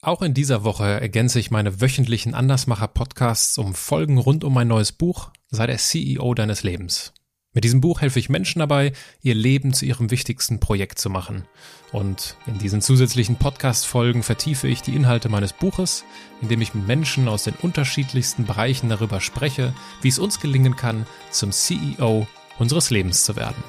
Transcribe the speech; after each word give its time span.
Auch 0.00 0.22
in 0.22 0.32
dieser 0.32 0.62
Woche 0.62 1.00
ergänze 1.00 1.40
ich 1.40 1.50
meine 1.50 1.80
wöchentlichen 1.80 2.32
Andersmacher-Podcasts 2.32 3.58
um 3.58 3.74
Folgen 3.74 4.18
rund 4.18 4.44
um 4.44 4.54
mein 4.54 4.68
neues 4.68 4.92
Buch 4.92 5.30
Sei 5.50 5.66
der 5.66 5.78
CEO 5.78 6.34
deines 6.34 6.62
Lebens. 6.62 7.12
Mit 7.52 7.64
diesem 7.64 7.80
Buch 7.80 8.00
helfe 8.00 8.20
ich 8.20 8.28
Menschen 8.28 8.60
dabei, 8.60 8.92
ihr 9.22 9.34
Leben 9.34 9.72
zu 9.72 9.86
ihrem 9.86 10.12
wichtigsten 10.12 10.60
Projekt 10.60 11.00
zu 11.00 11.10
machen. 11.10 11.48
Und 11.90 12.36
in 12.46 12.58
diesen 12.58 12.80
zusätzlichen 12.80 13.36
Podcast-Folgen 13.36 14.22
vertiefe 14.22 14.68
ich 14.68 14.82
die 14.82 14.94
Inhalte 14.94 15.28
meines 15.28 15.52
Buches, 15.52 16.04
indem 16.42 16.60
ich 16.60 16.74
mit 16.74 16.86
Menschen 16.86 17.26
aus 17.26 17.42
den 17.42 17.54
unterschiedlichsten 17.54 18.44
Bereichen 18.44 18.90
darüber 18.90 19.20
spreche, 19.20 19.74
wie 20.02 20.08
es 20.08 20.20
uns 20.20 20.38
gelingen 20.38 20.76
kann, 20.76 21.06
zum 21.32 21.50
CEO 21.50 22.28
unseres 22.60 22.90
Lebens 22.90 23.24
zu 23.24 23.34
werden. 23.34 23.64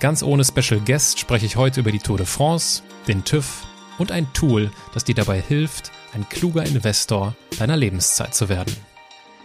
Ganz 0.00 0.24
ohne 0.24 0.44
Special 0.44 0.80
Guest 0.80 1.20
spreche 1.20 1.46
ich 1.46 1.54
heute 1.54 1.78
über 1.78 1.92
die 1.92 1.98
Tour 2.00 2.16
de 2.16 2.26
France, 2.26 2.82
den 3.06 3.22
TÜV 3.24 3.69
und 4.00 4.10
ein 4.10 4.32
Tool, 4.32 4.70
das 4.94 5.04
dir 5.04 5.14
dabei 5.14 5.40
hilft, 5.40 5.92
ein 6.14 6.28
kluger 6.28 6.64
Investor 6.64 7.34
deiner 7.58 7.76
Lebenszeit 7.76 8.34
zu 8.34 8.48
werden. 8.48 8.74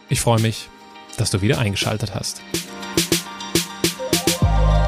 Ich 0.10 0.22
freue 0.22 0.42
mich, 0.42 0.70
dass 1.18 1.30
du 1.30 1.42
wieder 1.42 1.60
eingeschaltet 1.60 2.16
hast. 2.16 2.42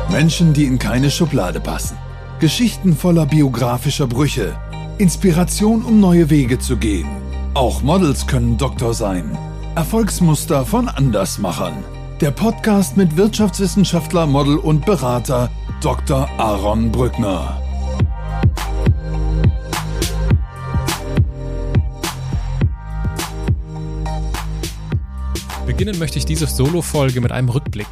Menschen, 0.10 0.54
die 0.54 0.66
in 0.66 0.80
keine 0.80 1.12
Schublade 1.12 1.60
passen. 1.60 1.98
Geschichten 2.40 2.96
voller 2.96 3.26
biografischer 3.26 4.08
Brüche. 4.08 4.58
Inspiration, 4.98 5.84
um 5.84 6.00
neue 6.00 6.30
Wege 6.30 6.60
zu 6.60 6.78
gehen. 6.78 7.08
Auch 7.54 7.82
Models 7.82 8.26
können 8.26 8.58
Doktor 8.58 8.94
sein. 8.94 9.38
Erfolgsmuster 9.76 10.66
von 10.66 10.88
Andersmachern. 10.88 11.84
Der 12.22 12.32
Podcast 12.32 12.98
mit 12.98 13.18
Wirtschaftswissenschaftler, 13.18 14.26
Model 14.26 14.58
und 14.58 14.86
Berater 14.86 15.52
Dr. 15.82 16.28
Aaron 16.40 16.92
Brückner. 16.92 17.67
Beginnen 25.68 26.00
möchte 26.00 26.18
ich 26.18 26.24
diese 26.24 26.48
Solo-Folge 26.48 27.20
mit 27.20 27.34
einem 27.34 27.50
Rückblick. 27.50 27.90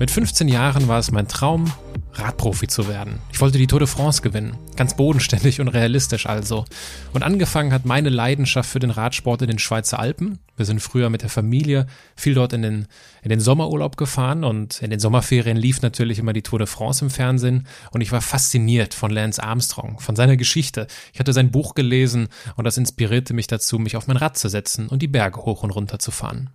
Mit 0.00 0.10
15 0.10 0.48
Jahren 0.48 0.88
war 0.88 0.98
es 0.98 1.12
mein 1.12 1.28
Traum, 1.28 1.72
Radprofi 2.14 2.66
zu 2.66 2.88
werden. 2.88 3.20
Ich 3.32 3.40
wollte 3.40 3.58
die 3.58 3.68
Tour 3.68 3.78
de 3.78 3.86
France 3.86 4.22
gewinnen. 4.22 4.56
Ganz 4.74 4.96
bodenständig 4.96 5.60
und 5.60 5.68
realistisch 5.68 6.26
also. 6.26 6.64
Und 7.12 7.22
angefangen 7.22 7.72
hat 7.72 7.86
meine 7.86 8.08
Leidenschaft 8.08 8.68
für 8.68 8.80
den 8.80 8.90
Radsport 8.90 9.40
in 9.40 9.46
den 9.46 9.60
Schweizer 9.60 10.00
Alpen. 10.00 10.40
Wir 10.56 10.66
sind 10.66 10.80
früher 10.80 11.10
mit 11.10 11.22
der 11.22 11.28
Familie 11.28 11.86
viel 12.16 12.34
dort 12.34 12.54
in 12.54 12.62
den, 12.62 12.88
in 13.22 13.30
den 13.30 13.40
Sommerurlaub 13.40 13.96
gefahren 13.96 14.42
und 14.42 14.82
in 14.82 14.90
den 14.90 14.98
Sommerferien 14.98 15.56
lief 15.56 15.80
natürlich 15.80 16.18
immer 16.18 16.32
die 16.32 16.42
Tour 16.42 16.58
de 16.58 16.66
France 16.66 17.04
im 17.04 17.10
Fernsehen 17.10 17.68
und 17.92 18.00
ich 18.00 18.10
war 18.10 18.20
fasziniert 18.20 18.94
von 18.94 19.12
Lance 19.12 19.40
Armstrong, 19.40 20.00
von 20.00 20.16
seiner 20.16 20.36
Geschichte. 20.36 20.88
Ich 21.12 21.20
hatte 21.20 21.32
sein 21.32 21.52
Buch 21.52 21.74
gelesen 21.74 22.26
und 22.56 22.64
das 22.64 22.78
inspirierte 22.78 23.32
mich 23.32 23.46
dazu, 23.46 23.78
mich 23.78 23.96
auf 23.96 24.08
mein 24.08 24.16
Rad 24.16 24.36
zu 24.36 24.48
setzen 24.48 24.88
und 24.88 25.02
die 25.02 25.08
Berge 25.08 25.40
hoch 25.42 25.62
und 25.62 25.70
runter 25.70 26.00
zu 26.00 26.10
fahren. 26.10 26.50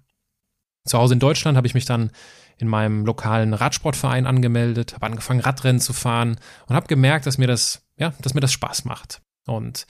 Zu 0.87 0.97
Hause 0.97 1.13
in 1.13 1.19
Deutschland 1.19 1.57
habe 1.57 1.67
ich 1.67 1.73
mich 1.73 1.85
dann 1.85 2.11
in 2.57 2.67
meinem 2.67 3.05
lokalen 3.05 3.53
Radsportverein 3.53 4.25
angemeldet, 4.25 4.95
habe 4.95 5.05
angefangen 5.05 5.41
Radrennen 5.41 5.79
zu 5.79 5.93
fahren 5.93 6.39
und 6.65 6.75
habe 6.75 6.87
gemerkt, 6.87 7.27
dass 7.27 7.37
mir 7.37 7.47
das 7.47 7.83
ja, 7.97 8.13
dass 8.21 8.33
mir 8.33 8.41
das 8.41 8.51
Spaß 8.51 8.85
macht 8.85 9.21
und 9.45 9.85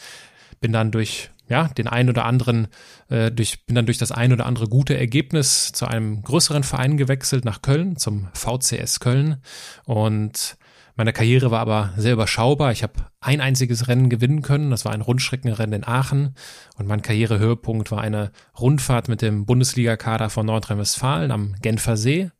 bin 0.59 0.71
dann 0.71 0.91
durch 0.91 1.29
ja, 1.49 1.69
den 1.69 1.87
ein 1.87 2.09
oder 2.09 2.25
anderen, 2.25 2.67
äh, 3.09 3.31
durch, 3.31 3.65
bin 3.65 3.75
dann 3.75 3.85
durch 3.85 3.97
das 3.97 4.11
ein 4.11 4.33
oder 4.33 4.45
andere 4.45 4.67
gute 4.67 4.97
Ergebnis 4.97 5.71
zu 5.71 5.85
einem 5.87 6.21
größeren 6.21 6.63
Verein 6.63 6.97
gewechselt 6.97 7.45
nach 7.45 7.61
Köln, 7.61 7.95
zum 7.95 8.27
VCS 8.33 8.99
Köln. 8.99 9.41
Und 9.85 10.57
meine 10.97 11.13
Karriere 11.13 11.51
war 11.51 11.59
aber 11.59 11.93
sehr 11.95 12.13
überschaubar. 12.13 12.71
Ich 12.71 12.81
habe 12.81 12.93
ein 13.21 13.39
einziges 13.39 13.87
Rennen 13.87 14.09
gewinnen 14.09 14.41
können. 14.41 14.71
Das 14.71 14.83
war 14.83 14.93
ein 14.93 15.01
Rundstreckenrennen 15.01 15.83
in 15.83 15.87
Aachen. 15.87 16.33
Und 16.75 16.87
mein 16.87 17.03
Karrierehöhepunkt 17.03 17.91
war 17.91 18.01
eine 18.01 18.31
Rundfahrt 18.59 19.07
mit 19.07 19.21
dem 19.21 19.45
Bundesligakader 19.45 20.31
von 20.31 20.47
Nordrhein-Westfalen 20.47 21.29
am 21.29 21.55
Genfer 21.61 21.97
See, 21.97 22.31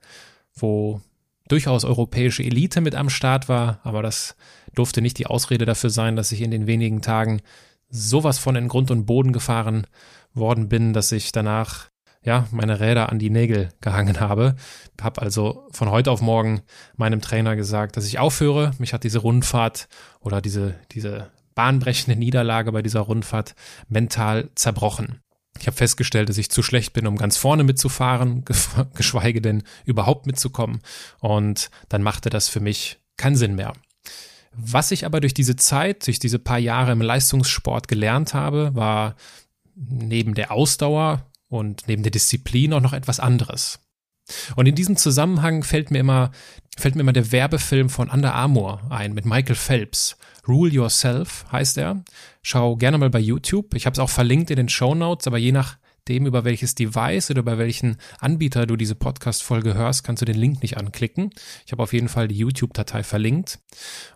wo 0.56 1.02
durchaus 1.48 1.86
europäische 1.86 2.44
Elite 2.44 2.82
mit 2.82 2.96
am 2.96 3.12
Start 3.12 3.48
war. 3.48 3.80
Aber 3.84 4.02
das 4.02 4.36
durfte 4.74 5.04
nicht 5.04 5.20
die 5.20 5.28
Ausrede 5.28 5.66
dafür 5.66 5.92
sein, 5.92 6.16
dass 6.16 6.32
ich 6.32 6.42
in 6.42 6.50
den 6.50 6.66
wenigen 6.66 7.04
Tagen 7.04 7.42
sowas 7.90 8.40
von 8.40 8.56
in 8.56 8.70
Grund 8.70 8.90
und 8.90 9.06
Boden 9.06 9.34
gefahren 9.34 9.86
worden 10.34 10.68
bin, 10.68 10.94
dass 10.94 11.12
ich 11.12 11.32
danach 11.32 11.90
ja, 12.28 12.46
meine 12.52 12.82
Räder 12.82 13.10
an 13.10 13.20
die 13.20 13.30
Nägel 13.30 13.70
gehangen 13.80 14.20
habe. 14.20 14.58
Hab 15.02 15.22
also 15.22 15.66
von 15.72 15.90
heute 15.90 16.12
auf 16.12 16.20
morgen 16.20 16.62
meinem 16.98 17.22
Trainer 17.22 17.56
gesagt, 17.56 17.96
dass 17.96 18.06
ich 18.06 18.20
aufhöre. 18.20 18.72
Mich 18.80 18.92
hat 18.92 19.06
diese 19.06 19.20
Rundfahrt 19.20 19.88
oder 20.20 20.42
diese, 20.42 20.76
diese 20.92 21.32
bahnbrechende 21.56 22.20
Niederlage 22.20 22.74
bei 22.74 22.82
dieser 22.82 23.00
Rundfahrt 23.00 23.56
mental 23.88 24.50
zerbrochen. 24.56 25.22
Ich 25.58 25.68
habe 25.68 25.78
festgestellt, 25.78 26.28
dass 26.28 26.38
ich 26.38 26.52
zu 26.52 26.62
schlecht 26.64 26.92
bin, 26.92 27.08
um 27.08 27.16
ganz 27.16 27.38
vorne 27.38 27.64
mitzufahren, 27.64 28.44
geschweige 28.94 29.42
denn 29.42 29.64
überhaupt 29.86 30.28
mitzukommen. 30.28 30.82
Und 31.20 31.70
dann 31.88 32.04
machte 32.04 32.30
das 32.30 32.50
für 32.50 32.60
mich 32.60 33.00
keinen 33.16 33.38
Sinn 33.38 33.56
mehr. 33.56 33.72
Was 34.52 34.92
ich 34.92 35.06
aber 35.06 35.22
durch 35.22 35.34
diese 35.34 35.56
Zeit, 35.56 36.06
durch 36.08 36.20
diese 36.20 36.40
paar 36.40 36.60
Jahre 36.60 36.92
im 36.92 37.02
Leistungssport 37.02 37.88
gelernt 37.88 38.34
habe, 38.34 38.76
war 38.76 39.16
neben 39.76 40.34
der 40.34 40.52
Ausdauer 40.52 41.24
und 41.48 41.88
neben 41.88 42.04
der 42.04 42.12
Disziplin 42.12 42.74
auch 42.74 42.82
noch 42.82 42.94
etwas 42.94 43.20
anderes. 43.20 43.80
Und 44.56 44.66
in 44.68 44.76
diesem 44.76 44.98
Zusammenhang 44.98 45.64
fällt 45.64 45.92
mir 45.92 46.00
immer, 46.00 46.32
fällt 46.78 46.96
mir 46.96 47.02
immer 47.02 47.14
der 47.14 47.32
Werbefilm 47.32 47.90
von 47.90 48.10
Under 48.10 48.34
Armour 48.34 48.82
ein 48.90 49.14
mit 49.14 49.26
Michael 49.26 49.56
Phelps. 49.56 50.18
Rule 50.48 50.72
Yourself 50.72 51.46
heißt 51.52 51.78
er. 51.78 52.04
Schau 52.42 52.76
gerne 52.76 52.98
mal 52.98 53.10
bei 53.10 53.20
YouTube. 53.20 53.74
Ich 53.74 53.86
habe 53.86 53.94
es 53.94 54.00
auch 54.00 54.10
verlinkt 54.10 54.50
in 54.50 54.58
den 54.58 54.70
Show 54.70 54.96
Notes, 54.96 55.28
aber 55.28 55.38
je 55.38 55.52
nachdem, 55.52 56.26
über 56.26 56.44
welches 56.46 56.76
Device 56.76 57.32
oder 57.32 57.44
bei 57.44 57.58
welchen 57.58 57.98
Anbieter 58.20 58.66
du 58.66 58.76
diese 58.76 58.96
Podcast-Folge 58.96 59.74
hörst, 59.74 60.04
kannst 60.04 60.22
du 60.22 60.26
den 60.26 60.38
Link 60.38 60.62
nicht 60.62 60.78
anklicken. 60.78 61.32
Ich 61.66 61.72
habe 61.72 61.84
auf 61.84 61.94
jeden 61.94 62.10
Fall 62.10 62.28
die 62.28 62.38
YouTube-Datei 62.38 63.04
verlinkt. 63.04 63.60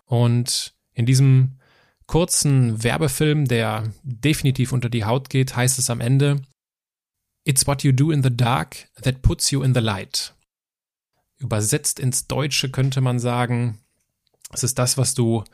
Und 0.04 0.74
in 0.94 1.06
diesem 1.06 1.58
kurzen 2.06 2.82
Werbefilm, 2.82 3.46
der 3.46 3.84
definitiv 4.02 4.72
unter 4.72 4.90
die 4.90 5.04
Haut 5.04 5.30
geht, 5.30 5.56
heißt 5.56 5.78
es 5.78 5.88
am 5.88 6.00
Ende, 6.00 6.42
It's 7.44 7.66
what 7.66 7.82
you 7.82 7.92
do 7.92 8.10
in 8.12 8.22
the 8.22 8.34
dark 8.34 8.88
that 9.02 9.22
puts 9.22 9.50
you 9.50 9.62
in 9.62 9.74
the 9.74 9.80
light. 9.80 10.34
Übersetzt 11.38 11.98
ins 11.98 12.28
Deutsche 12.28 12.70
könnte 12.70 13.00
man 13.00 13.18
sagen, 13.18 13.80
es 14.52 14.62
ist 14.62 14.78
das, 14.78 14.96
was 14.96 15.14
du 15.14 15.44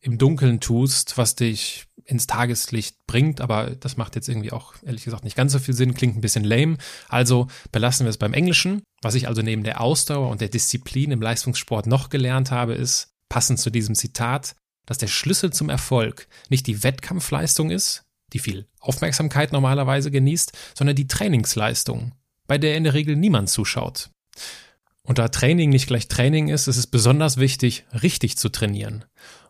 im 0.00 0.18
Dunkeln 0.18 0.60
tust, 0.60 1.18
was 1.18 1.34
dich 1.34 1.86
ins 2.04 2.26
Tageslicht 2.26 3.06
bringt, 3.06 3.40
aber 3.40 3.70
das 3.70 3.96
macht 3.96 4.14
jetzt 4.14 4.28
irgendwie 4.28 4.52
auch 4.52 4.74
ehrlich 4.82 5.04
gesagt 5.04 5.24
nicht 5.24 5.36
ganz 5.36 5.52
so 5.52 5.58
viel 5.58 5.74
Sinn, 5.74 5.94
klingt 5.94 6.16
ein 6.16 6.20
bisschen 6.20 6.44
lame. 6.44 6.78
Also 7.08 7.48
belassen 7.72 8.06
wir 8.06 8.10
es 8.10 8.16
beim 8.16 8.32
Englischen. 8.32 8.82
Was 9.02 9.16
ich 9.16 9.26
also 9.26 9.42
neben 9.42 9.64
der 9.64 9.80
Ausdauer 9.80 10.30
und 10.30 10.40
der 10.40 10.48
Disziplin 10.48 11.10
im 11.10 11.20
Leistungssport 11.20 11.86
noch 11.86 12.08
gelernt 12.08 12.50
habe, 12.50 12.74
ist, 12.74 13.08
passend 13.28 13.58
zu 13.58 13.70
diesem 13.70 13.94
Zitat, 13.94 14.54
dass 14.86 14.98
der 14.98 15.08
Schlüssel 15.08 15.52
zum 15.52 15.68
Erfolg 15.68 16.28
nicht 16.48 16.66
die 16.68 16.84
Wettkampfleistung 16.84 17.70
ist, 17.70 18.04
die 18.32 18.38
viel 18.38 18.66
Aufmerksamkeit 18.80 19.52
normalerweise 19.52 20.10
genießt, 20.10 20.52
sondern 20.74 20.96
die 20.96 21.06
Trainingsleistung, 21.06 22.12
bei 22.46 22.58
der 22.58 22.76
in 22.76 22.84
der 22.84 22.94
Regel 22.94 23.16
niemand 23.16 23.50
zuschaut. 23.50 24.10
Und 25.02 25.18
da 25.18 25.28
Training 25.28 25.70
nicht 25.70 25.86
gleich 25.86 26.08
Training 26.08 26.48
ist, 26.48 26.66
ist 26.66 26.76
es 26.76 26.86
besonders 26.86 27.36
wichtig, 27.36 27.84
richtig 28.02 28.36
zu 28.36 28.48
trainieren. 28.48 29.04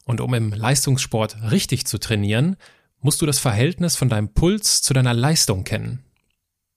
Und 0.04 0.20
um 0.20 0.34
im 0.34 0.52
Leistungssport 0.52 1.50
richtig 1.50 1.86
zu 1.86 1.98
trainieren, 1.98 2.56
musst 3.00 3.22
du 3.22 3.26
das 3.26 3.38
Verhältnis 3.38 3.96
von 3.96 4.08
deinem 4.08 4.32
Puls 4.34 4.82
zu 4.82 4.92
deiner 4.92 5.14
Leistung 5.14 5.64
kennen. 5.64 6.04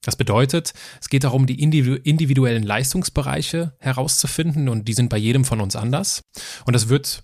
Das 0.02 0.16
bedeutet, 0.16 0.74
es 1.02 1.10
geht 1.10 1.26
darum, 1.26 1.46
die 1.46 1.62
individuellen 1.62 2.64
Leistungsbereiche 2.64 3.76
herauszufinden 3.80 4.70
und 4.70 4.88
die 4.88 4.94
sind 4.94 5.10
bei 5.10 5.18
jedem 5.18 5.44
von 5.44 5.60
uns 5.60 5.76
anders. 5.76 6.22
Und 6.66 6.74
das 6.74 6.88
wird 6.88 7.24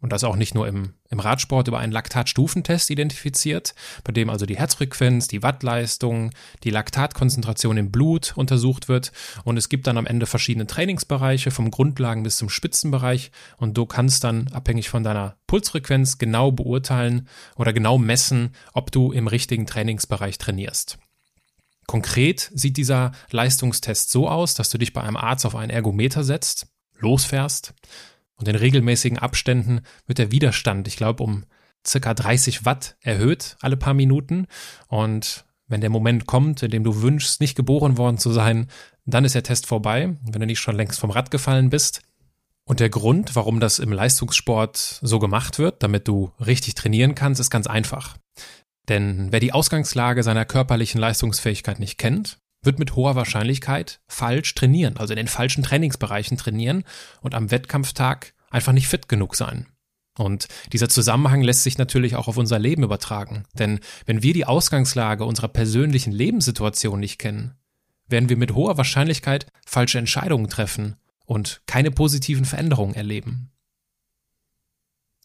und 0.00 0.12
das 0.12 0.24
auch 0.24 0.36
nicht 0.36 0.54
nur 0.54 0.68
im, 0.68 0.94
im 1.08 1.20
Radsport 1.20 1.68
über 1.68 1.78
einen 1.78 1.92
Laktatstufentest 1.92 2.90
identifiziert, 2.90 3.74
bei 4.04 4.12
dem 4.12 4.28
also 4.28 4.44
die 4.44 4.56
Herzfrequenz, 4.56 5.26
die 5.26 5.42
Wattleistung, 5.42 6.32
die 6.64 6.70
Laktatkonzentration 6.70 7.76
im 7.76 7.90
Blut 7.90 8.34
untersucht 8.36 8.88
wird 8.88 9.12
und 9.44 9.56
es 9.56 9.68
gibt 9.68 9.86
dann 9.86 9.96
am 9.96 10.06
Ende 10.06 10.26
verschiedene 10.26 10.66
Trainingsbereiche 10.66 11.50
vom 11.50 11.70
Grundlagen 11.70 12.22
bis 12.22 12.36
zum 12.36 12.50
Spitzenbereich 12.50 13.30
und 13.56 13.76
du 13.76 13.86
kannst 13.86 14.24
dann 14.24 14.48
abhängig 14.48 14.90
von 14.90 15.02
deiner 15.02 15.36
Pulsfrequenz 15.46 16.18
genau 16.18 16.52
beurteilen 16.52 17.28
oder 17.56 17.72
genau 17.72 17.96
messen, 17.96 18.50
ob 18.74 18.92
du 18.92 19.12
im 19.12 19.28
richtigen 19.28 19.66
Trainingsbereich 19.66 20.38
trainierst. 20.38 20.98
Konkret 21.86 22.50
sieht 22.52 22.76
dieser 22.76 23.12
Leistungstest 23.30 24.10
so 24.10 24.28
aus, 24.28 24.54
dass 24.54 24.70
du 24.70 24.78
dich 24.78 24.92
bei 24.92 25.02
einem 25.02 25.16
Arzt 25.16 25.46
auf 25.46 25.54
einen 25.54 25.70
Ergometer 25.70 26.24
setzt, 26.24 26.66
losfährst, 26.98 27.74
und 28.36 28.48
in 28.48 28.56
regelmäßigen 28.56 29.18
Abständen 29.18 29.80
wird 30.06 30.18
der 30.18 30.30
Widerstand, 30.30 30.88
ich 30.88 30.96
glaube, 30.96 31.22
um 31.22 31.44
circa 31.86 32.14
30 32.14 32.64
Watt 32.64 32.96
erhöht 33.00 33.56
alle 33.60 33.76
paar 33.76 33.94
Minuten. 33.94 34.46
Und 34.88 35.44
wenn 35.68 35.80
der 35.80 35.90
Moment 35.90 36.26
kommt, 36.26 36.62
in 36.62 36.70
dem 36.70 36.84
du 36.84 37.02
wünschst, 37.02 37.40
nicht 37.40 37.56
geboren 37.56 37.96
worden 37.96 38.18
zu 38.18 38.32
sein, 38.32 38.68
dann 39.04 39.24
ist 39.24 39.34
der 39.34 39.42
Test 39.42 39.66
vorbei, 39.66 40.16
wenn 40.22 40.40
du 40.40 40.46
nicht 40.46 40.60
schon 40.60 40.76
längst 40.76 41.00
vom 41.00 41.10
Rad 41.10 41.30
gefallen 41.30 41.70
bist. 41.70 42.02
Und 42.68 42.80
der 42.80 42.90
Grund, 42.90 43.36
warum 43.36 43.60
das 43.60 43.78
im 43.78 43.92
Leistungssport 43.92 44.76
so 44.76 45.18
gemacht 45.20 45.58
wird, 45.58 45.82
damit 45.82 46.08
du 46.08 46.32
richtig 46.44 46.74
trainieren 46.74 47.14
kannst, 47.14 47.40
ist 47.40 47.50
ganz 47.50 47.68
einfach. 47.68 48.16
Denn 48.88 49.28
wer 49.30 49.40
die 49.40 49.52
Ausgangslage 49.52 50.22
seiner 50.22 50.44
körperlichen 50.44 51.00
Leistungsfähigkeit 51.00 51.78
nicht 51.78 51.98
kennt, 51.98 52.38
wird 52.62 52.78
mit 52.78 52.96
hoher 52.96 53.14
Wahrscheinlichkeit 53.14 54.00
falsch 54.08 54.54
trainieren, 54.54 54.96
also 54.96 55.12
in 55.12 55.18
den 55.18 55.28
falschen 55.28 55.62
Trainingsbereichen 55.62 56.36
trainieren 56.36 56.84
und 57.20 57.34
am 57.34 57.50
Wettkampftag 57.50 58.34
einfach 58.50 58.72
nicht 58.72 58.88
fit 58.88 59.08
genug 59.08 59.36
sein. 59.36 59.66
Und 60.18 60.48
dieser 60.72 60.88
Zusammenhang 60.88 61.42
lässt 61.42 61.62
sich 61.62 61.78
natürlich 61.78 62.16
auch 62.16 62.26
auf 62.26 62.38
unser 62.38 62.58
Leben 62.58 62.82
übertragen. 62.82 63.44
Denn 63.54 63.80
wenn 64.06 64.22
wir 64.22 64.32
die 64.32 64.46
Ausgangslage 64.46 65.24
unserer 65.24 65.48
persönlichen 65.48 66.12
Lebenssituation 66.12 66.98
nicht 66.98 67.18
kennen, 67.18 67.54
werden 68.08 68.28
wir 68.28 68.36
mit 68.36 68.54
hoher 68.54 68.78
Wahrscheinlichkeit 68.78 69.46
falsche 69.66 69.98
Entscheidungen 69.98 70.48
treffen 70.48 70.96
und 71.26 71.60
keine 71.66 71.90
positiven 71.90 72.44
Veränderungen 72.44 72.94
erleben. 72.94 73.50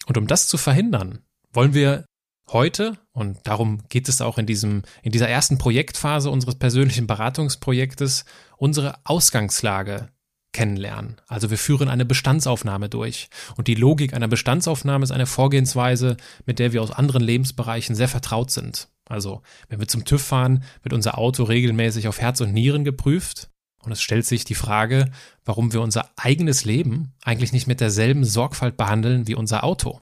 Und 0.07 0.17
um 0.17 0.27
das 0.27 0.47
zu 0.47 0.57
verhindern, 0.57 1.19
wollen 1.53 1.73
wir 1.73 2.05
heute, 2.53 2.97
und 3.11 3.39
darum 3.43 3.83
geht 3.89 4.09
es 4.09 4.21
auch 4.21 4.37
in 4.37 4.45
diesem, 4.45 4.83
in 5.03 5.11
dieser 5.11 5.29
ersten 5.29 5.57
Projektphase 5.57 6.29
unseres 6.29 6.55
persönlichen 6.55 7.07
Beratungsprojektes, 7.07 8.25
unsere 8.57 8.99
Ausgangslage 9.03 10.09
kennenlernen. 10.53 11.15
Also 11.27 11.49
wir 11.49 11.57
führen 11.57 11.87
eine 11.87 12.05
Bestandsaufnahme 12.05 12.89
durch. 12.89 13.29
Und 13.55 13.67
die 13.67 13.75
Logik 13.75 14.13
einer 14.13 14.27
Bestandsaufnahme 14.27 15.03
ist 15.03 15.11
eine 15.11 15.25
Vorgehensweise, 15.25 16.17
mit 16.45 16.59
der 16.59 16.73
wir 16.73 16.81
aus 16.81 16.91
anderen 16.91 17.23
Lebensbereichen 17.23 17.95
sehr 17.95 18.09
vertraut 18.09 18.51
sind. 18.51 18.89
Also 19.07 19.41
wenn 19.69 19.79
wir 19.79 19.87
zum 19.87 20.05
TÜV 20.05 20.21
fahren, 20.21 20.63
wird 20.83 20.93
unser 20.93 21.17
Auto 21.17 21.43
regelmäßig 21.43 22.07
auf 22.07 22.19
Herz 22.19 22.41
und 22.41 22.53
Nieren 22.53 22.83
geprüft. 22.83 23.49
Und 23.83 23.91
es 23.91 24.01
stellt 24.01 24.25
sich 24.25 24.43
die 24.43 24.55
Frage, 24.55 25.09
warum 25.43 25.73
wir 25.73 25.81
unser 25.81 26.11
eigenes 26.15 26.65
Leben 26.65 27.13
eigentlich 27.23 27.51
nicht 27.51 27.67
mit 27.67 27.81
derselben 27.81 28.23
Sorgfalt 28.25 28.77
behandeln 28.77 29.27
wie 29.27 29.35
unser 29.35 29.63
Auto. 29.63 29.99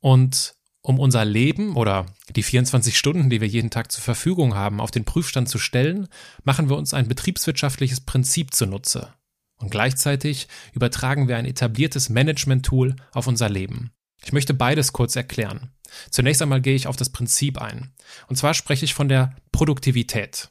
Und 0.00 0.54
um 0.82 0.98
unser 0.98 1.24
Leben 1.24 1.76
oder 1.76 2.06
die 2.34 2.42
24 2.42 2.98
Stunden, 2.98 3.30
die 3.30 3.40
wir 3.40 3.48
jeden 3.48 3.70
Tag 3.70 3.92
zur 3.92 4.02
Verfügung 4.02 4.54
haben, 4.54 4.80
auf 4.80 4.90
den 4.90 5.04
Prüfstand 5.04 5.48
zu 5.48 5.58
stellen, 5.58 6.08
machen 6.42 6.68
wir 6.68 6.76
uns 6.76 6.92
ein 6.92 7.08
betriebswirtschaftliches 7.08 8.00
Prinzip 8.00 8.52
zunutze. 8.52 9.14
Und 9.56 9.70
gleichzeitig 9.70 10.48
übertragen 10.72 11.28
wir 11.28 11.36
ein 11.36 11.46
etabliertes 11.46 12.08
Management-Tool 12.08 12.96
auf 13.12 13.28
unser 13.28 13.48
Leben. 13.48 13.92
Ich 14.24 14.32
möchte 14.32 14.54
beides 14.54 14.92
kurz 14.92 15.14
erklären. 15.14 15.70
Zunächst 16.10 16.42
einmal 16.42 16.60
gehe 16.60 16.74
ich 16.74 16.88
auf 16.88 16.96
das 16.96 17.10
Prinzip 17.10 17.58
ein. 17.58 17.92
Und 18.26 18.36
zwar 18.36 18.54
spreche 18.54 18.84
ich 18.84 18.94
von 18.94 19.08
der 19.08 19.36
Produktivität. 19.52 20.50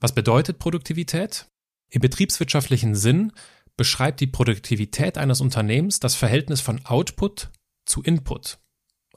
Was 0.00 0.14
bedeutet 0.14 0.58
Produktivität? 0.58 1.46
Im 1.90 2.00
betriebswirtschaftlichen 2.00 2.96
Sinn 2.96 3.32
beschreibt 3.76 4.20
die 4.20 4.26
Produktivität 4.26 5.16
eines 5.16 5.40
Unternehmens 5.40 6.00
das 6.00 6.16
Verhältnis 6.16 6.60
von 6.60 6.84
Output 6.86 7.50
zu 7.84 8.02
Input. 8.02 8.58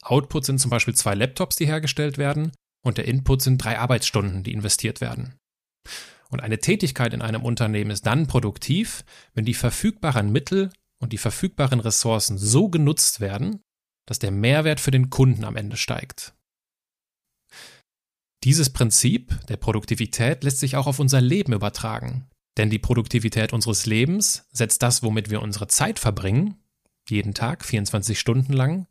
Output 0.01 0.45
sind 0.45 0.59
zum 0.59 0.69
Beispiel 0.69 0.95
zwei 0.95 1.15
Laptops, 1.15 1.55
die 1.55 1.67
hergestellt 1.67 2.17
werden, 2.17 2.51
und 2.83 2.97
der 2.97 3.05
Input 3.05 3.41
sind 3.41 3.57
drei 3.57 3.79
Arbeitsstunden, 3.79 4.43
die 4.43 4.53
investiert 4.53 5.01
werden. 5.01 5.35
Und 6.29 6.41
eine 6.41 6.59
Tätigkeit 6.59 7.13
in 7.13 7.21
einem 7.21 7.43
Unternehmen 7.43 7.91
ist 7.91 8.05
dann 8.05 8.27
produktiv, 8.27 9.03
wenn 9.33 9.45
die 9.45 9.53
verfügbaren 9.53 10.31
Mittel 10.31 10.71
und 10.99 11.13
die 11.13 11.17
verfügbaren 11.17 11.79
Ressourcen 11.79 12.37
so 12.37 12.69
genutzt 12.69 13.19
werden, 13.19 13.61
dass 14.05 14.19
der 14.19 14.31
Mehrwert 14.31 14.79
für 14.79 14.91
den 14.91 15.09
Kunden 15.09 15.43
am 15.43 15.55
Ende 15.55 15.77
steigt. 15.77 16.33
Dieses 18.43 18.71
Prinzip 18.71 19.35
der 19.47 19.57
Produktivität 19.57 20.43
lässt 20.43 20.59
sich 20.59 20.75
auch 20.75 20.87
auf 20.87 20.99
unser 20.99 21.21
Leben 21.21 21.53
übertragen, 21.53 22.29
denn 22.57 22.69
die 22.69 22.79
Produktivität 22.79 23.53
unseres 23.53 23.85
Lebens 23.85 24.47
setzt 24.51 24.81
das, 24.83 25.03
womit 25.03 25.29
wir 25.29 25.41
unsere 25.41 25.67
Zeit 25.67 25.99
verbringen, 25.99 26.55
jeden 27.09 27.33
Tag 27.33 27.65
24 27.65 28.19
Stunden 28.19 28.53
lang, 28.53 28.87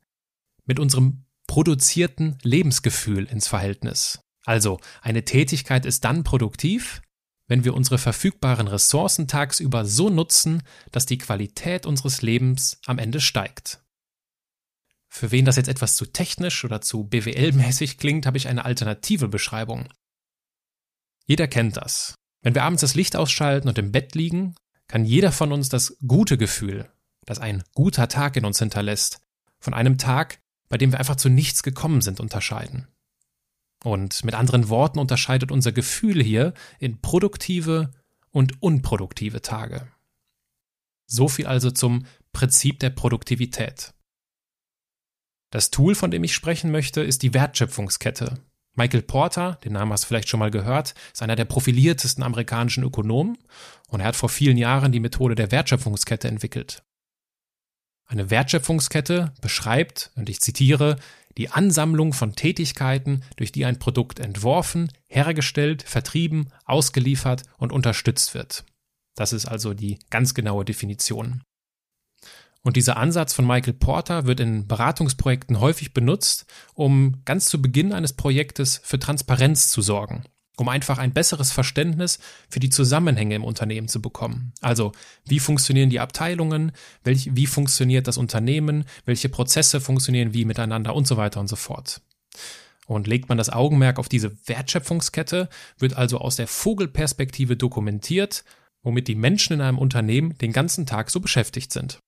mit 0.66 0.78
unserem 0.78 1.24
produzierten 1.46 2.38
Lebensgefühl 2.42 3.24
ins 3.24 3.48
Verhältnis. 3.48 4.20
Also 4.44 4.78
eine 5.00 5.24
Tätigkeit 5.24 5.86
ist 5.86 6.04
dann 6.04 6.24
produktiv, 6.24 7.02
wenn 7.48 7.64
wir 7.64 7.74
unsere 7.74 7.98
verfügbaren 7.98 8.68
Ressourcen 8.68 9.28
tagsüber 9.28 9.84
so 9.84 10.10
nutzen, 10.10 10.62
dass 10.90 11.06
die 11.06 11.18
Qualität 11.18 11.86
unseres 11.86 12.22
Lebens 12.22 12.80
am 12.86 12.98
Ende 12.98 13.20
steigt. 13.20 13.80
Für 15.08 15.30
wen 15.30 15.44
das 15.44 15.56
jetzt 15.56 15.68
etwas 15.68 15.96
zu 15.96 16.06
technisch 16.06 16.64
oder 16.64 16.80
zu 16.80 17.04
BWL-mäßig 17.04 17.98
klingt, 17.98 18.26
habe 18.26 18.36
ich 18.36 18.48
eine 18.48 18.64
alternative 18.64 19.28
Beschreibung. 19.28 19.88
Jeder 21.24 21.48
kennt 21.48 21.76
das. 21.76 22.14
Wenn 22.42 22.54
wir 22.54 22.64
abends 22.64 22.82
das 22.82 22.94
Licht 22.94 23.16
ausschalten 23.16 23.68
und 23.68 23.78
im 23.78 23.92
Bett 23.92 24.14
liegen, 24.14 24.54
kann 24.88 25.04
jeder 25.04 25.32
von 25.32 25.52
uns 25.52 25.68
das 25.68 25.96
gute 26.06 26.36
Gefühl, 26.36 26.90
das 27.24 27.38
ein 27.38 27.64
guter 27.74 28.08
Tag 28.08 28.36
in 28.36 28.44
uns 28.44 28.58
hinterlässt, 28.58 29.20
von 29.58 29.74
einem 29.74 29.98
Tag, 29.98 30.40
bei 30.68 30.78
dem 30.78 30.92
wir 30.92 30.98
einfach 30.98 31.16
zu 31.16 31.28
nichts 31.28 31.62
gekommen 31.62 32.00
sind, 32.00 32.20
unterscheiden. 32.20 32.88
Und 33.84 34.24
mit 34.24 34.34
anderen 34.34 34.68
Worten 34.68 34.98
unterscheidet 34.98 35.52
unser 35.52 35.72
Gefühl 35.72 36.22
hier 36.22 36.54
in 36.78 37.00
produktive 37.00 37.92
und 38.30 38.62
unproduktive 38.62 39.42
Tage. 39.42 39.86
So 41.06 41.28
viel 41.28 41.46
also 41.46 41.70
zum 41.70 42.06
Prinzip 42.32 42.80
der 42.80 42.90
Produktivität. 42.90 43.94
Das 45.50 45.70
Tool, 45.70 45.94
von 45.94 46.10
dem 46.10 46.24
ich 46.24 46.34
sprechen 46.34 46.70
möchte, 46.70 47.00
ist 47.00 47.22
die 47.22 47.32
Wertschöpfungskette. 47.32 48.40
Michael 48.74 49.02
Porter, 49.02 49.58
den 49.64 49.72
Namen 49.72 49.92
hast 49.92 50.04
du 50.04 50.08
vielleicht 50.08 50.28
schon 50.28 50.40
mal 50.40 50.50
gehört, 50.50 50.94
ist 51.12 51.22
einer 51.22 51.36
der 51.36 51.46
profiliertesten 51.46 52.22
amerikanischen 52.22 52.84
Ökonomen 52.84 53.38
und 53.88 54.00
er 54.00 54.06
hat 54.06 54.16
vor 54.16 54.28
vielen 54.28 54.58
Jahren 54.58 54.92
die 54.92 55.00
Methode 55.00 55.34
der 55.34 55.50
Wertschöpfungskette 55.50 56.28
entwickelt. 56.28 56.82
Eine 58.06 58.30
Wertschöpfungskette 58.30 59.32
beschreibt, 59.40 60.12
und 60.14 60.28
ich 60.28 60.40
zitiere, 60.40 60.96
die 61.36 61.50
Ansammlung 61.50 62.12
von 62.12 62.34
Tätigkeiten, 62.34 63.22
durch 63.36 63.52
die 63.52 63.64
ein 63.64 63.78
Produkt 63.78 64.20
entworfen, 64.20 64.90
hergestellt, 65.08 65.82
vertrieben, 65.82 66.48
ausgeliefert 66.64 67.42
und 67.58 67.72
unterstützt 67.72 68.34
wird. 68.34 68.64
Das 69.16 69.32
ist 69.32 69.46
also 69.46 69.74
die 69.74 69.98
ganz 70.10 70.34
genaue 70.34 70.64
Definition. 70.64 71.42
Und 72.62 72.76
dieser 72.76 72.96
Ansatz 72.96 73.32
von 73.32 73.46
Michael 73.46 73.74
Porter 73.74 74.26
wird 74.26 74.40
in 74.40 74.66
Beratungsprojekten 74.66 75.60
häufig 75.60 75.92
benutzt, 75.92 76.46
um 76.74 77.22
ganz 77.24 77.46
zu 77.46 77.60
Beginn 77.62 77.92
eines 77.92 78.12
Projektes 78.12 78.80
für 78.82 78.98
Transparenz 78.98 79.68
zu 79.68 79.82
sorgen 79.82 80.24
um 80.56 80.68
einfach 80.68 80.98
ein 80.98 81.12
besseres 81.12 81.52
Verständnis 81.52 82.18
für 82.48 82.60
die 82.60 82.70
Zusammenhänge 82.70 83.34
im 83.34 83.44
Unternehmen 83.44 83.88
zu 83.88 84.00
bekommen. 84.00 84.52
Also, 84.60 84.92
wie 85.26 85.38
funktionieren 85.38 85.90
die 85.90 86.00
Abteilungen, 86.00 86.72
welch, 87.04 87.30
wie 87.34 87.46
funktioniert 87.46 88.06
das 88.06 88.16
Unternehmen, 88.16 88.84
welche 89.04 89.28
Prozesse 89.28 89.80
funktionieren 89.80 90.34
wie 90.34 90.44
miteinander 90.44 90.94
und 90.94 91.06
so 91.06 91.16
weiter 91.16 91.40
und 91.40 91.48
so 91.48 91.56
fort. 91.56 92.00
Und 92.86 93.06
legt 93.06 93.28
man 93.28 93.36
das 93.36 93.50
Augenmerk 93.50 93.98
auf 93.98 94.08
diese 94.08 94.36
Wertschöpfungskette, 94.46 95.48
wird 95.78 95.94
also 95.94 96.18
aus 96.18 96.36
der 96.36 96.46
Vogelperspektive 96.46 97.56
dokumentiert, 97.56 98.44
womit 98.82 99.08
die 99.08 99.16
Menschen 99.16 99.54
in 99.54 99.60
einem 99.60 99.78
Unternehmen 99.78 100.38
den 100.38 100.52
ganzen 100.52 100.86
Tag 100.86 101.10
so 101.10 101.20
beschäftigt 101.20 101.72
sind. 101.72 101.98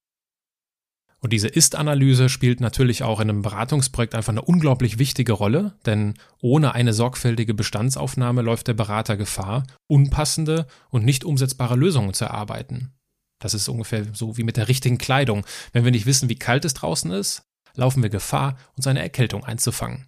Und 1.21 1.33
diese 1.33 1.49
Ist-Analyse 1.49 2.29
spielt 2.29 2.61
natürlich 2.61 3.03
auch 3.03 3.19
in 3.19 3.29
einem 3.29 3.41
Beratungsprojekt 3.41 4.15
einfach 4.15 4.31
eine 4.31 4.41
unglaublich 4.41 4.99
wichtige 4.99 5.33
Rolle, 5.33 5.73
denn 5.85 6.13
ohne 6.41 6.73
eine 6.75 6.93
sorgfältige 6.93 7.53
Bestandsaufnahme 7.53 8.41
läuft 8.41 8.67
der 8.67 8.73
Berater 8.73 9.17
Gefahr, 9.17 9.63
unpassende 9.87 10.65
und 10.89 11.03
nicht 11.03 11.25
umsetzbare 11.25 11.75
Lösungen 11.75 12.13
zu 12.13 12.25
erarbeiten. 12.25 12.93
Das 13.39 13.53
ist 13.53 13.67
ungefähr 13.67 14.05
so 14.13 14.37
wie 14.37 14.43
mit 14.43 14.57
der 14.57 14.67
richtigen 14.67 14.97
Kleidung. 14.97 15.45
Wenn 15.73 15.83
wir 15.83 15.91
nicht 15.91 16.05
wissen, 16.05 16.29
wie 16.29 16.39
kalt 16.39 16.63
es 16.65 16.73
draußen 16.73 17.11
ist, 17.11 17.43
laufen 17.75 18.03
wir 18.03 18.09
Gefahr, 18.09 18.57
uns 18.75 18.87
eine 18.87 19.01
Erkältung 19.01 19.43
einzufangen. 19.43 20.05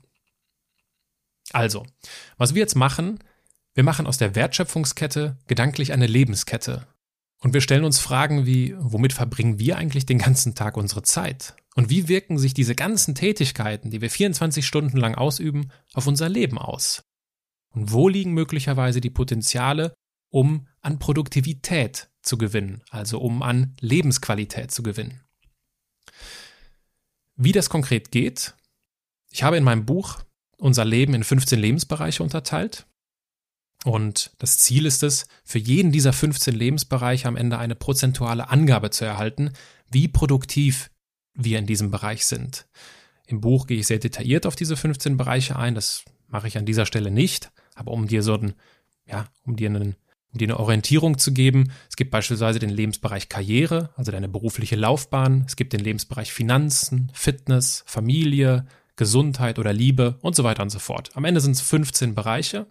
Also, 1.51 1.86
was 2.38 2.53
wir 2.53 2.62
jetzt 2.62 2.75
machen, 2.75 3.20
wir 3.74 3.84
machen 3.84 4.08
aus 4.08 4.18
der 4.18 4.36
Wertschöpfungskette 4.36 5.38
gedanklich 5.48 5.91
eine 5.91 6.08
Lebenskette. 6.08 6.88
Und 7.41 7.55
wir 7.55 7.62
stellen 7.62 7.83
uns 7.83 8.00
Fragen 8.00 8.45
wie, 8.45 8.75
womit 8.77 9.13
verbringen 9.13 9.57
wir 9.57 9.75
eigentlich 9.75 10.05
den 10.05 10.19
ganzen 10.19 10.53
Tag 10.53 10.77
unsere 10.77 11.01
Zeit? 11.01 11.55
Und 11.75 11.89
wie 11.89 12.07
wirken 12.07 12.38
sich 12.38 12.53
diese 12.53 12.75
ganzen 12.75 13.15
Tätigkeiten, 13.15 13.89
die 13.89 14.00
wir 14.00 14.12
24 14.12 14.65
Stunden 14.65 14.98
lang 14.98 15.15
ausüben, 15.15 15.71
auf 15.93 16.05
unser 16.05 16.29
Leben 16.29 16.60
aus? 16.60 17.03
Und 17.74 17.91
wo 17.91 18.07
liegen 18.07 18.33
möglicherweise 18.33 19.01
die 19.01 19.10
Potenziale, 19.10 19.93
um 20.29 20.67
an 20.81 21.00
Produktivität 21.00 22.10
zu 22.21 22.38
gewinnen, 22.38 22.83
also 22.91 23.19
um 23.19 23.41
an 23.41 23.75
Lebensqualität 23.79 24.69
zu 24.69 24.83
gewinnen? 24.83 25.21
Wie 27.36 27.53
das 27.53 27.71
konkret 27.71 28.12
geht? 28.12 28.53
Ich 29.31 29.41
habe 29.41 29.57
in 29.57 29.63
meinem 29.63 29.86
Buch 29.86 30.19
unser 30.57 30.86
Leben 30.86 31.15
in 31.15 31.24
15 31.24 31.57
Lebensbereiche 31.57 32.21
unterteilt 32.21 32.86
und 33.83 34.31
das 34.38 34.59
Ziel 34.59 34.85
ist 34.85 35.03
es, 35.03 35.25
für 35.43 35.59
jeden 35.59 35.91
dieser 35.91 36.13
15 36.13 36.53
Lebensbereiche 36.53 37.27
am 37.27 37.35
Ende 37.35 37.57
eine 37.57 37.75
prozentuale 37.75 38.50
Angabe 38.50 38.91
zu 38.91 39.05
erhalten, 39.05 39.51
wie 39.89 40.07
produktiv 40.07 40.91
wir 41.33 41.57
in 41.57 41.65
diesem 41.65 41.91
Bereich 41.91 42.25
sind. 42.25 42.67
Im 43.25 43.41
Buch 43.41 43.67
gehe 43.67 43.79
ich 43.79 43.88
sehr 43.88 44.00
detailliert 44.00 44.45
auf 44.45 44.55
diese 44.55 44.75
15 44.75 45.17
Bereiche 45.17 45.55
ein, 45.55 45.75
das 45.75 46.03
mache 46.27 46.47
ich 46.47 46.57
an 46.57 46.65
dieser 46.65 46.85
Stelle 46.85 47.11
nicht, 47.11 47.51
aber 47.75 47.91
um 47.91 48.07
dir 48.07 48.23
so 48.23 48.35
ein, 48.35 48.53
ja, 49.05 49.25
um 49.43 49.55
dir 49.55 49.69
einen 49.69 49.95
um 50.33 50.38
dir 50.38 50.47
eine 50.47 50.59
Orientierung 50.59 51.17
zu 51.17 51.33
geben. 51.33 51.71
Es 51.89 51.95
gibt 51.95 52.11
beispielsweise 52.11 52.59
den 52.59 52.69
Lebensbereich 52.69 53.29
Karriere, 53.29 53.89
also 53.95 54.11
deine 54.11 54.29
berufliche 54.29 54.75
Laufbahn. 54.75 55.43
Es 55.45 55.55
gibt 55.55 55.73
den 55.73 55.81
Lebensbereich 55.81 56.31
Finanzen, 56.31 57.11
Fitness, 57.13 57.83
Familie, 57.85 58.65
Gesundheit 58.95 59.59
oder 59.59 59.73
Liebe 59.73 60.17
und 60.21 60.35
so 60.35 60.43
weiter 60.43 60.63
und 60.63 60.69
so 60.69 60.79
fort. 60.79 61.09
Am 61.15 61.25
Ende 61.25 61.41
sind 61.41 61.53
es 61.53 61.61
15 61.61 62.15
Bereiche. 62.15 62.67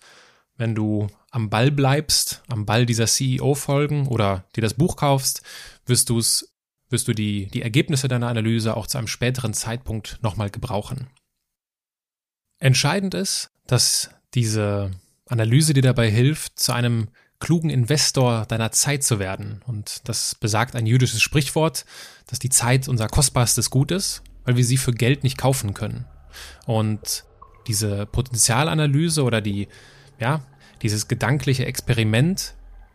wenn 0.58 0.76
du 0.76 1.08
am 1.32 1.50
Ball 1.50 1.72
bleibst, 1.72 2.44
am 2.50 2.66
Ball 2.66 2.86
dieser 2.86 3.08
CEO-Folgen 3.08 4.08
oder 4.08 4.44
dir 4.58 4.62
das 4.62 4.74
Buch 4.74 4.98
kaufst, 4.98 5.42
wirst 5.86 6.10
du 6.10 6.20
es, 6.20 6.54
wirst 6.90 7.08
du 7.08 7.14
die, 7.14 7.48
die 7.48 7.62
Ergebnisse 7.62 8.10
deiner 8.10 8.28
Analyse 8.28 8.76
auch 8.76 8.88
zu 8.88 8.98
einem 8.98 9.08
späteren 9.08 9.54
Zeitpunkt 9.54 10.20
nochmal 10.22 10.50
gebrauchen. 10.50 11.08
Entscheidend 12.60 13.14
ist, 13.14 13.52
dass 13.68 14.10
diese 14.34 14.92
Analyse 15.28 15.74
dir 15.74 15.84
dabei 15.84 16.12
hilft, 16.12 16.60
zu 16.60 16.74
einem 16.74 17.08
klugen 17.40 17.70
Investor 17.70 18.46
deiner 18.48 18.74
Zeit 18.74 19.04
zu 19.04 19.18
werden. 19.18 19.62
Und 19.66 20.10
das 20.10 20.36
besagt 20.36 20.76
ein 20.76 20.86
jüdisches 20.86 21.22
Sprichwort, 21.22 21.86
dass 22.26 22.40
die 22.40 22.50
Zeit 22.50 22.90
unser 22.90 23.08
kostbarstes 23.08 23.70
Gut 23.70 23.92
ist, 23.92 24.24
weil 24.44 24.58
wir 24.58 24.66
sie 24.66 24.78
für 24.78 24.92
Geld 24.92 25.24
nicht 25.24 25.38
kaufen 25.38 25.74
können. 25.74 26.06
Und 26.66 27.24
diese 27.68 28.06
Potenzialanalyse 28.06 29.24
oder 29.24 29.42
die 29.42 29.68
ja, 30.20 30.42
dieses 30.82 31.08
gedankliche 31.08 31.66
Experiment, 31.66 32.54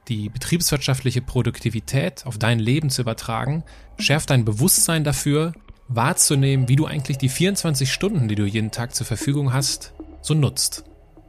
die 0.08 0.28
betriebswirtschaftliche 0.28 1.22
Produktivität 1.22 2.26
auf 2.26 2.38
dein 2.38 2.58
Leben 2.58 2.90
zu 2.90 3.02
übertragen, 3.02 3.64
schärft 3.98 4.30
dein 4.30 4.44
Bewusstsein 4.44 5.04
dafür, 5.04 5.52
wahrzunehmen, 5.88 6.68
wie 6.68 6.76
du 6.76 6.86
eigentlich 6.86 7.18
die 7.18 7.28
24 7.28 7.92
Stunden, 7.92 8.28
die 8.28 8.34
du 8.34 8.44
jeden 8.44 8.70
Tag 8.70 8.94
zur 8.94 9.06
Verfügung 9.06 9.52
hast, 9.52 9.92
so 10.20 10.34
nutzt. 10.34 10.84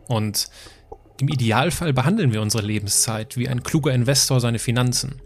Und 0.07 0.49
im 1.19 1.27
Idealfall 1.27 1.93
behandeln 1.93 2.33
wir 2.33 2.41
unsere 2.41 2.65
Lebenszeit 2.65 3.37
wie 3.37 3.47
ein 3.47 3.63
kluger 3.63 3.93
Investor 3.93 4.39
seine 4.39 4.59
Finanzen. 4.59 5.21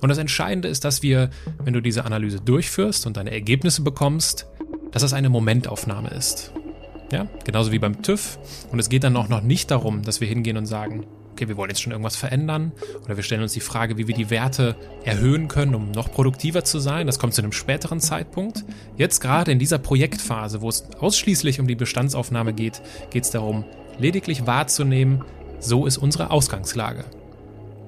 Und 0.00 0.08
das 0.08 0.18
Entscheidende 0.18 0.68
ist, 0.68 0.84
dass 0.84 1.02
wir, 1.02 1.30
wenn 1.64 1.72
du 1.72 1.80
diese 1.80 2.04
Analyse 2.04 2.40
durchführst 2.40 3.06
und 3.06 3.16
deine 3.16 3.32
Ergebnisse 3.32 3.82
bekommst, 3.82 4.46
dass 4.92 5.02
es 5.02 5.12
eine 5.12 5.30
Momentaufnahme 5.30 6.10
ist. 6.10 6.52
Ja, 7.12 7.26
genauso 7.44 7.72
wie 7.72 7.78
beim 7.78 8.02
TÜV. 8.02 8.38
Und 8.72 8.78
es 8.78 8.88
geht 8.88 9.04
dann 9.04 9.16
auch 9.16 9.28
noch 9.28 9.42
nicht 9.42 9.70
darum, 9.70 10.02
dass 10.02 10.20
wir 10.22 10.28
hingehen 10.28 10.56
und 10.56 10.64
sagen, 10.64 11.06
okay, 11.32 11.46
wir 11.46 11.56
wollen 11.58 11.70
jetzt 11.70 11.82
schon 11.82 11.92
irgendwas 11.92 12.16
verändern 12.16 12.72
oder 13.04 13.16
wir 13.16 13.22
stellen 13.22 13.42
uns 13.42 13.52
die 13.52 13.60
Frage, 13.60 13.98
wie 13.98 14.08
wir 14.08 14.14
die 14.14 14.30
Werte 14.30 14.76
erhöhen 15.04 15.48
können, 15.48 15.74
um 15.74 15.90
noch 15.90 16.10
produktiver 16.10 16.64
zu 16.64 16.78
sein. 16.78 17.06
Das 17.06 17.18
kommt 17.18 17.34
zu 17.34 17.42
einem 17.42 17.52
späteren 17.52 18.00
Zeitpunkt. 18.00 18.64
Jetzt 18.96 19.20
gerade 19.20 19.52
in 19.52 19.58
dieser 19.58 19.78
Projektphase, 19.78 20.62
wo 20.62 20.70
es 20.70 20.86
ausschließlich 20.98 21.60
um 21.60 21.66
die 21.66 21.74
Bestandsaufnahme 21.74 22.54
geht, 22.54 22.80
geht 23.10 23.24
es 23.24 23.30
darum, 23.30 23.64
lediglich 23.98 24.46
wahrzunehmen, 24.46 25.22
so 25.60 25.86
ist 25.86 25.98
unsere 25.98 26.30
Ausgangslage. 26.30 27.04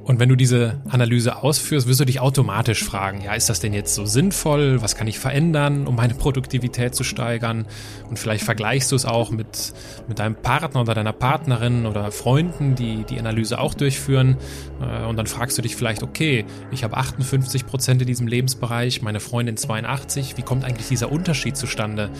Und 0.04 0.20
wenn 0.20 0.28
du 0.28 0.36
diese 0.36 0.82
Analyse 0.88 1.42
ausführst, 1.42 1.88
wirst 1.88 2.00
du 2.00 2.04
dich 2.04 2.20
automatisch 2.20 2.84
fragen, 2.84 3.22
ja, 3.22 3.32
ist 3.34 3.48
das 3.48 3.60
denn 3.60 3.72
jetzt 3.72 3.94
so 3.94 4.04
sinnvoll? 4.04 4.82
Was 4.82 4.96
kann 4.96 5.06
ich 5.06 5.18
verändern, 5.18 5.86
um 5.86 5.96
meine 5.96 6.14
Produktivität 6.14 6.94
zu 6.94 7.04
steigern? 7.04 7.66
Und 8.10 8.18
vielleicht 8.18 8.44
vergleichst 8.44 8.92
du 8.92 8.96
es 8.96 9.06
auch 9.06 9.30
mit, 9.30 9.72
mit 10.06 10.18
deinem 10.18 10.36
Partner 10.36 10.82
oder 10.82 10.94
deiner 10.94 11.14
Partnerin 11.14 11.86
oder 11.86 12.12
Freunden, 12.12 12.74
die 12.74 13.04
die 13.04 13.18
Analyse 13.18 13.58
auch 13.58 13.72
durchführen. 13.72 14.36
Äh, 14.82 15.06
und 15.06 15.16
dann 15.16 15.26
fragst 15.26 15.56
du 15.56 15.62
dich 15.62 15.74
vielleicht, 15.74 16.02
okay, 16.02 16.44
ich 16.70 16.84
habe 16.84 16.98
58 16.98 17.66
Prozent 17.66 18.02
in 18.02 18.06
diesem 18.06 18.26
Lebensbereich, 18.26 19.00
meine 19.00 19.20
Freundin 19.20 19.56
82. 19.56 20.36
Wie 20.36 20.42
kommt 20.42 20.64
eigentlich 20.64 20.88
dieser 20.88 21.10
Unterschied 21.10 21.56
zustande? 21.56 22.10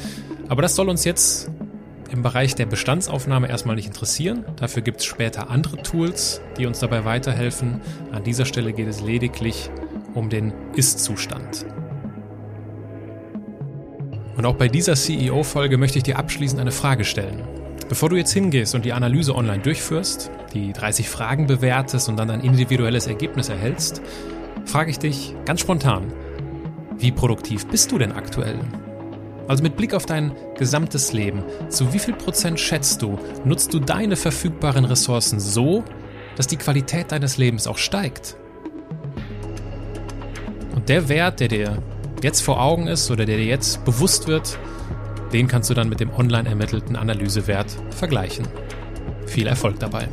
Aber 0.49 0.63
das 0.63 0.75
soll 0.75 0.89
uns 0.89 1.05
jetzt 1.05 1.51
im 2.15 2.23
Bereich 2.23 2.55
der 2.55 2.67
Bestandsaufnahme 2.67 3.49
erstmal 3.49 3.75
nicht 3.75 3.89
interessieren. 3.89 4.45
Dafür 4.55 4.83
gibt 4.83 5.01
es 5.01 5.05
später 5.05 5.51
andere 5.51 5.79
Tools, 5.79 6.41
die 6.57 6.65
uns 6.65 6.79
dabei 6.79 7.05
weiterhelfen. 7.05 7.81
An 8.13 8.23
dieser 8.23 8.45
Stelle 8.45 8.73
geht 8.73 8.87
es 8.87 9.01
lediglich 9.01 9.69
um 10.15 10.31
den 10.31 10.53
Ist-Zustand. 10.77 11.67
Und 14.37 14.47
auch 14.47 14.55
bei 14.55 14.69
dieser 14.69 14.95
CEO-Folge 14.95 15.77
möchte 15.77 15.99
ich 15.99 16.05
dir 16.05 16.17
abschließend 16.17 16.61
eine 16.61 16.71
Frage 16.71 17.05
stellen. 17.05 17.43
Bevor 17.89 18.11
du 18.11 18.17
jetzt 18.17 18.33
hingehst 18.33 18.77
und 18.77 18.85
die 18.85 18.93
Analyse 18.93 19.35
online 19.35 19.63
durchführst, 19.63 20.31
die 20.55 20.73
30 20.73 21.09
Fragen 21.09 21.49
bewertest 21.49 22.09
und 22.09 22.17
dann 22.17 22.31
ein 22.31 22.41
individuelles 22.41 23.09
Ergebnis 23.09 23.49
erhältst, 23.49 24.01
frage 24.65 24.93
ich 24.93 25.01
dich 25.01 25.35
ganz 25.47 25.61
spontan, 25.61 26.13
wie 26.97 27.11
produktiv 27.11 27.67
bist 27.67 27.91
du 27.91 27.99
denn 27.99 28.13
aktuell? 28.13 28.61
Also 29.47 29.63
mit 29.63 29.77
Blick 29.77 29.93
auf 29.95 30.07
dein 30.07 30.33
gesamtes 30.57 31.13
Leben, 31.13 31.43
zu 31.69 31.93
wie 31.93 31.99
viel 31.99 32.15
Prozent 32.15 32.59
schätzt 32.59 33.03
du, 33.03 33.19
nutzt 33.45 33.75
du 33.75 33.79
deine 33.79 34.17
verfügbaren 34.17 34.85
Ressourcen 34.85 35.39
so, 35.39 35.85
dass 36.37 36.47
die 36.47 36.57
Qualität 36.57 37.13
deines 37.13 37.37
Lebens 37.37 37.67
auch 37.67 37.79
steigt? 37.79 38.37
Und 40.75 40.89
der 40.89 41.09
Wert, 41.09 41.41
der 41.41 41.49
dir 41.49 41.83
jetzt 42.23 42.41
vor 42.41 42.61
Augen 42.61 42.87
ist 42.87 43.11
oder 43.11 43.27
der 43.27 43.37
dir 43.37 43.47
jetzt 43.47 43.85
bewusst 43.85 44.29
wird, 44.29 44.59
den 45.33 45.47
kannst 45.47 45.69
du 45.69 45.75
dann 45.75 45.89
mit 45.89 46.01
dem 46.01 46.11
online 46.11 46.49
ermittelten 46.49 46.97
Analysewert 46.97 47.77
vergleichen. 47.91 48.47
Viel 49.27 49.47
Erfolg 49.47 49.79
dabei! 49.79 50.09